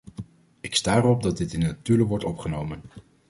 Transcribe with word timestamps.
Ik 0.61 0.75
sta 0.75 0.95
erop 0.97 1.23
dat 1.23 1.37
dit 1.37 1.53
in 1.53 1.59
de 1.59 1.65
notulen 1.65 2.05
wordt 2.05 2.23
opgenomen. 2.23 2.81